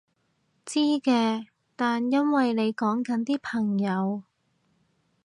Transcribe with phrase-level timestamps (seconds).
[0.65, 1.45] 知嘅，
[1.75, 4.23] 但因為你講緊啲朋友